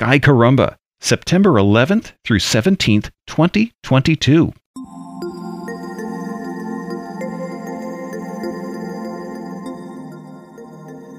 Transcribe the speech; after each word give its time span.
Sky 0.00 0.18
Caramba, 0.18 0.76
September 1.02 1.50
11th 1.50 2.12
through 2.24 2.38
17th, 2.38 3.10
2022. 3.26 4.50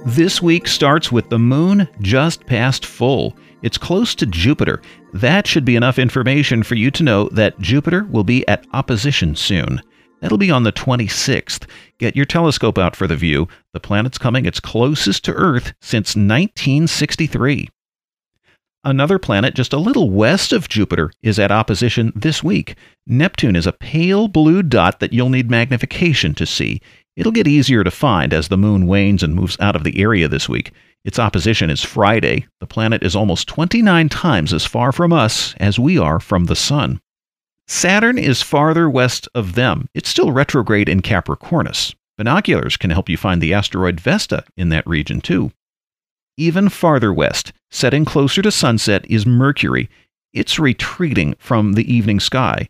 This 0.04 0.41
week 0.41 0.65
starts 0.65 1.12
with 1.12 1.29
the 1.29 1.38
moon 1.38 1.88
just 2.02 2.47
past 2.47 2.83
full. 2.83 3.38
It's 3.62 3.78
close 3.78 4.15
to 4.15 4.25
Jupiter. 4.25 4.81
That 5.13 5.45
should 5.45 5.63
be 5.63 5.75
enough 5.75 5.99
information 5.99 6.63
for 6.63 6.73
you 6.73 6.89
to 6.89 7.03
know 7.03 7.29
that 7.33 7.59
Jupiter 7.59 8.05
will 8.05 8.23
be 8.23 8.47
at 8.47 8.65
opposition 8.73 9.35
soon. 9.35 9.79
That'll 10.21 10.39
be 10.39 10.49
on 10.49 10.63
the 10.63 10.73
26th. 10.73 11.67
Get 11.99 12.15
your 12.15 12.25
telescope 12.25 12.79
out 12.79 12.95
for 12.95 13.05
the 13.05 13.15
view. 13.15 13.47
The 13.73 13.79
planet's 13.79 14.17
coming 14.17 14.47
its 14.47 14.59
closest 14.59 15.23
to 15.25 15.33
Earth 15.33 15.73
since 15.81 16.16
1963. 16.16 17.70
Another 18.84 19.20
planet 19.20 19.53
just 19.53 19.73
a 19.73 19.77
little 19.77 20.09
west 20.09 20.52
of 20.52 20.67
Jupiter 20.67 21.12
is 21.22 21.38
at 21.38 21.52
opposition 21.52 22.12
this 22.16 22.44
week. 22.44 22.76
Neptune 23.05 23.55
is 23.55 23.67
a 23.67 23.73
pale 23.73 24.27
blue 24.27 24.63
dot 24.63 24.99
that 24.99 25.13
you'll 25.13 25.30
need 25.30 25.52
magnification 25.52 26.34
to 26.34 26.48
see. 26.48 26.81
It'll 27.16 27.31
get 27.31 27.48
easier 27.48 27.84
to 27.84 27.91
find 27.91 28.34
as 28.34 28.48
the 28.48 28.58
moon 28.58 28.88
wanes 28.88 29.22
and 29.22 29.36
moves 29.36 29.55
out 29.59 29.75
of 29.75 29.84
the 29.84 30.02
area 30.02 30.27
this 30.27 30.49
week. 30.49 30.72
Its 31.05 31.20
opposition 31.20 31.70
is 31.70 31.84
Friday. 31.84 32.48
The 32.59 32.66
planet 32.66 33.03
is 33.03 33.16
almost 33.16 33.48
29 33.48 34.09
times 34.09 34.52
as 34.52 34.66
far 34.66 34.91
from 34.91 35.13
us 35.13 35.53
as 35.58 35.77
we 35.77 36.00
are 36.00 36.20
from 36.20 36.45
the 36.45 36.55
Sun. 36.55 37.00
Saturn 37.67 38.17
is 38.17 38.41
farther 38.41 38.89
west 38.89 39.27
of 39.36 39.53
them. 39.53 39.89
It's 39.94 40.09
still 40.09 40.31
retrograde 40.31 40.89
in 40.89 41.02
Capricornus. 41.02 41.94
Binoculars 42.17 42.77
can 42.77 42.89
help 42.89 43.09
you 43.09 43.17
find 43.17 43.41
the 43.41 43.53
asteroid 43.53 44.00
Vesta 44.00 44.44
in 44.58 44.70
that 44.70 44.88
region, 44.88 45.22
too. 45.22 45.52
Even 46.41 46.70
farther 46.70 47.13
west, 47.13 47.54
setting 47.70 48.04
closer 48.04 48.41
to 48.41 48.50
sunset, 48.50 49.05
is 49.08 49.27
Mercury. 49.27 49.91
It's 50.34 50.58
retreating 50.58 51.36
from 51.38 51.73
the 51.73 51.94
evening 51.94 52.20
sky. 52.20 52.67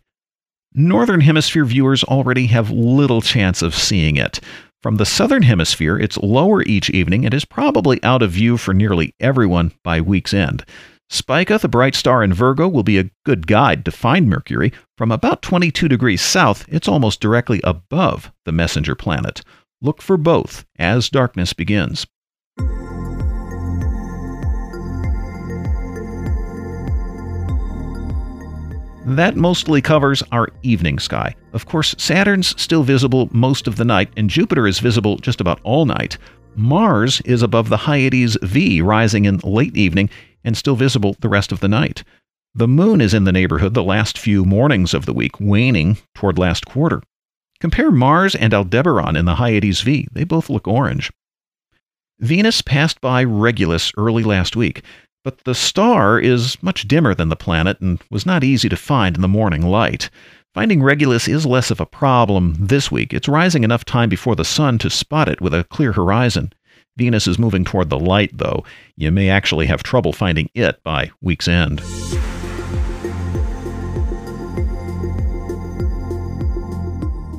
Northern 0.74 1.22
Hemisphere 1.22 1.64
viewers 1.64 2.04
already 2.04 2.48
have 2.48 2.70
little 2.70 3.22
chance 3.22 3.62
of 3.62 3.74
seeing 3.74 4.18
it. 4.18 4.42
From 4.84 4.98
the 4.98 5.06
Southern 5.06 5.44
Hemisphere, 5.44 5.98
it's 5.98 6.18
lower 6.18 6.64
each 6.64 6.90
evening 6.90 7.24
and 7.24 7.34
is 7.34 7.46
probably 7.46 8.04
out 8.04 8.22
of 8.22 8.32
view 8.32 8.58
for 8.58 8.74
nearly 8.74 9.16
everyone 9.22 9.72
by 9.86 10.02
week's 10.02 10.34
end. 10.34 10.66
Spica, 11.10 11.58
the 11.58 11.70
bright 11.70 11.96
star 11.96 12.26
in 12.26 12.34
Virgo, 12.34 12.68
will 12.68 12.84
be 12.84 13.00
a 13.00 13.10
good 13.26 13.48
guide 13.48 13.86
to 13.86 13.92
find 13.92 14.28
Mercury. 14.28 14.74
From 14.98 15.14
about 15.14 15.42
22 15.42 15.88
degrees 15.88 16.22
south, 16.22 16.66
it's 16.68 16.90
almost 16.90 17.22
directly 17.22 17.62
above 17.64 18.34
the 18.44 18.52
messenger 18.52 18.96
planet. 18.96 19.44
Look 19.82 20.02
for 20.02 20.18
both 20.18 20.66
as 20.78 21.10
darkness 21.10 21.54
begins. 21.54 22.06
That 29.06 29.36
mostly 29.36 29.82
covers 29.82 30.22
our 30.32 30.50
evening 30.62 31.00
sky. 31.00 31.36
Of 31.54 31.66
course, 31.66 31.96
Saturn's 31.98 32.60
still 32.62 32.84
visible 32.84 33.30
most 33.32 33.68
of 33.68 33.76
the 33.76 33.86
night, 33.86 34.10
and 34.16 34.30
Jupiter 34.30 34.68
is 34.68 34.80
visible 34.80 35.18
just 35.18 35.42
about 35.42 35.60
all 35.64 35.86
night. 35.86 36.20
Mars 36.56 37.20
is 37.22 37.42
above 37.42 37.70
the 37.70 37.78
Hyades 37.78 38.38
V, 38.44 38.82
rising 38.82 39.26
in 39.26 39.40
late 39.44 39.76
evening 39.76 40.10
and 40.44 40.56
still 40.56 40.76
visible 40.76 41.16
the 41.20 41.30
rest 41.30 41.52
of 41.52 41.62
the 41.62 41.68
night. 41.68 42.04
The 42.54 42.68
moon 42.68 43.02
is 43.02 43.14
in 43.14 43.24
the 43.24 43.32
neighborhood 43.32 43.74
the 43.74 43.84
last 43.84 44.20
few 44.20 44.46
mornings 44.46 44.94
of 44.94 45.06
the 45.06 45.14
week, 45.14 45.40
waning 45.40 45.98
toward 46.14 46.38
last 46.38 46.66
quarter. 46.66 47.02
Compare 47.60 47.92
Mars 47.92 48.36
and 48.36 48.54
Aldebaran 48.54 49.16
in 49.16 49.26
the 49.26 49.36
Hyades 49.36 49.82
V. 49.82 50.08
They 50.12 50.26
both 50.26 50.50
look 50.50 50.68
orange. 50.68 51.12
Venus 52.20 52.62
passed 52.62 53.02
by 53.02 53.24
Regulus 53.24 53.92
early 53.98 54.24
last 54.24 54.56
week. 54.56 54.84
But 55.24 55.44
the 55.44 55.54
star 55.54 56.20
is 56.20 56.58
much 56.64 56.88
dimmer 56.88 57.14
than 57.14 57.30
the 57.30 57.36
planet 57.36 57.80
and 57.80 58.02
was 58.10 58.26
not 58.26 58.44
easy 58.44 58.70
to 58.70 58.76
find 58.76 59.16
in 59.16 59.22
the 59.22 59.28
morning 59.28 59.62
light. 59.62 60.10
Finding 60.56 60.82
Regulus 60.82 61.28
is 61.28 61.46
less 61.46 61.70
of 61.70 61.80
a 61.80 61.86
problem 61.86 62.56
this 62.60 62.92
week. 62.92 63.14
It's 63.14 63.28
rising 63.28 63.64
enough 63.64 63.86
time 63.86 64.10
before 64.10 64.36
the 64.36 64.44
sun 64.44 64.80
to 64.80 64.90
spot 64.90 65.30
it 65.30 65.40
with 65.40 65.54
a 65.54 65.64
clear 65.66 65.92
horizon. 65.92 66.52
Venus 66.98 67.28
is 67.28 67.38
moving 67.38 67.64
toward 67.64 67.92
the 67.92 68.00
light, 68.00 68.32
though. 68.34 68.66
You 68.98 69.12
may 69.12 69.30
actually 69.30 69.68
have 69.68 69.84
trouble 69.84 70.12
finding 70.12 70.50
it 70.56 70.82
by 70.84 71.12
week's 71.22 71.48
end. 71.48 71.82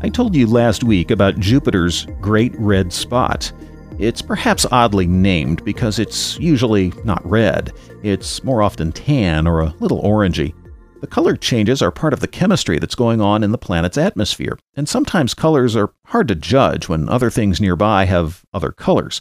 I 0.05 0.09
told 0.09 0.37
you 0.37 0.47
last 0.47 0.85
week 0.85 1.11
about 1.11 1.41
Jupiter's 1.41 2.07
Great 2.21 2.55
Red 2.59 2.93
Spot. 2.93 3.53
It's 3.99 4.23
perhaps 4.23 4.67
oddly 4.71 5.07
named 5.07 5.65
because 5.65 5.99
it's 5.99 6.39
usually 6.39 6.93
not 7.05 7.25
red. 7.29 7.73
It's 8.03 8.43
more 8.43 8.63
often 8.63 8.93
tan 8.93 9.47
or 9.47 9.61
a 9.61 9.75
little 9.81 10.03
orangey. 10.03 10.55
The 11.01 11.07
color 11.07 11.37
changes 11.37 11.83
are 11.83 11.91
part 11.91 12.13
of 12.13 12.21
the 12.21 12.29
chemistry 12.29 12.79
that's 12.79 12.95
going 12.95 13.21
on 13.21 13.43
in 13.43 13.51
the 13.51 13.59
planet's 13.59 13.99
atmosphere, 13.99 14.59
and 14.77 14.89
sometimes 14.89 15.35
colors 15.35 15.75
are 15.75 15.93
hard 16.07 16.29
to 16.29 16.35
judge 16.35 16.89
when 16.89 17.09
other 17.09 17.29
things 17.29 17.61
nearby 17.61 18.05
have 18.05 18.45
other 18.55 18.71
colors. 18.71 19.21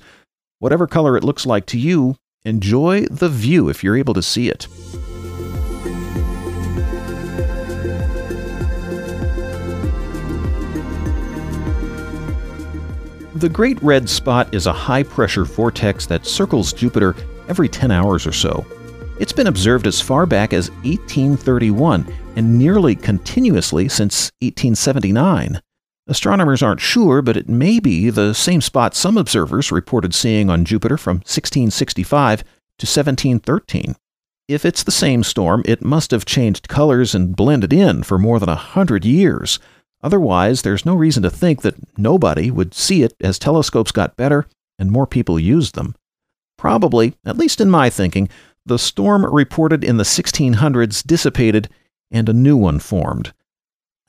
Whatever 0.60 0.86
color 0.86 1.18
it 1.18 1.24
looks 1.24 1.46
like 1.46 1.66
to 1.68 1.80
you, 1.80 2.16
enjoy 2.46 3.06
the 3.06 3.30
view 3.30 3.68
if 3.68 3.84
you're 3.84 3.98
able 3.98 4.14
to 4.14 4.22
see 4.22 4.48
it. 4.48 4.68
The 13.42 13.50
Great 13.50 13.82
Red 13.82 14.08
Spot 14.08 14.54
is 14.54 14.68
a 14.68 14.72
high 14.72 15.02
pressure 15.02 15.46
vortex 15.46 16.06
that 16.06 16.28
circles 16.28 16.74
Jupiter 16.74 17.16
every 17.48 17.68
10 17.68 17.90
hours 17.90 18.28
or 18.28 18.32
so. 18.32 18.64
It's 19.20 19.34
been 19.34 19.48
observed 19.48 19.88
as 19.88 20.00
far 20.00 20.28
back 20.28 20.54
as 20.54 20.70
1831 20.84 22.06
and 22.36 22.60
nearly 22.60 22.96
continuously 22.96 23.90
since 23.90 24.30
1879. 24.42 25.60
Astronomers 26.06 26.62
aren't 26.62 26.82
sure, 26.82 27.24
but 27.24 27.36
it 27.36 27.50
may 27.50 27.80
be 27.80 28.12
the 28.12 28.36
same 28.36 28.62
spot 28.62 28.94
some 28.94 29.18
observers 29.18 29.72
reported 29.72 30.14
seeing 30.14 30.52
on 30.52 30.64
Jupiter 30.64 30.96
from 30.96 31.16
1665 31.16 32.42
to 32.42 32.46
1713. 32.86 33.96
If 34.48 34.66
it's 34.66 34.84
the 34.84 34.92
same 34.92 35.24
storm, 35.24 35.64
it 35.66 35.82
must 35.82 36.12
have 36.12 36.26
changed 36.26 36.68
colors 36.68 37.16
and 37.16 37.36
blended 37.36 37.74
in 37.74 38.04
for 38.04 38.20
more 38.20 38.40
than 38.40 38.50
a 38.50 38.56
hundred 38.56 39.04
years. 39.04 39.58
Otherwise, 40.04 40.62
there's 40.62 40.86
no 40.86 40.96
reason 40.96 41.24
to 41.24 41.30
think 41.30 41.62
that 41.62 41.76
nobody 41.98 42.50
would 42.50 42.74
see 42.74 43.04
it 43.04 43.14
as 43.22 43.38
telescopes 43.38 43.92
got 43.92 44.18
better 44.18 44.48
and 44.80 44.92
more 44.92 45.06
people 45.06 45.40
used 45.40 45.76
them. 45.76 45.96
Probably, 46.58 47.16
at 47.26 47.38
least 47.38 47.62
in 47.62 47.70
my 47.70 47.90
thinking, 47.90 48.30
the 48.66 48.80
storm 48.80 49.26
reported 49.26 49.84
in 49.84 49.98
the 49.98 50.04
1600s 50.04 51.06
dissipated 51.06 51.70
and 52.10 52.28
a 52.28 52.34
new 52.34 52.58
one 52.58 52.80
formed. 52.80 53.34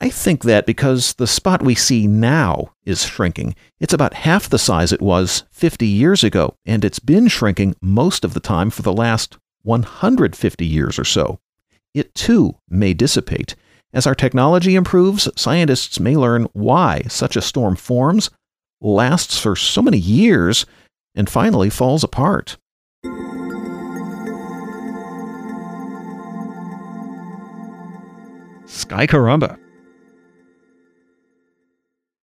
I 0.01 0.09
think 0.09 0.43
that 0.43 0.65
because 0.65 1.13
the 1.13 1.27
spot 1.27 1.63
we 1.63 1.75
see 1.75 2.07
now 2.07 2.73
is 2.83 3.05
shrinking. 3.05 3.55
It's 3.79 3.93
about 3.93 4.13
half 4.13 4.49
the 4.49 4.59
size 4.59 4.91
it 4.91 5.01
was 5.01 5.43
50 5.51 5.87
years 5.87 6.23
ago, 6.23 6.55
and 6.65 6.83
it's 6.83 6.99
been 6.99 7.27
shrinking 7.27 7.75
most 7.81 8.25
of 8.25 8.33
the 8.33 8.41
time 8.41 8.69
for 8.69 8.81
the 8.81 8.91
last 8.91 9.37
150 9.61 10.65
years 10.65 10.99
or 10.99 11.05
so. 11.05 11.39
It 11.93 12.13
too 12.13 12.57
may 12.67 12.93
dissipate, 12.93 13.55
as 13.93 14.07
our 14.07 14.15
technology 14.15 14.75
improves, 14.75 15.29
scientists 15.35 15.99
may 15.99 16.17
learn 16.17 16.47
why 16.53 17.03
such 17.07 17.35
a 17.35 17.41
storm 17.41 17.75
forms, 17.75 18.29
lasts 18.81 19.39
for 19.39 19.55
so 19.55 19.81
many 19.81 19.97
years, 19.97 20.65
and 21.15 21.29
finally 21.29 21.69
falls 21.69 22.03
apart. 22.03 22.57
Sky 28.65 29.05
Caramba. 29.05 29.62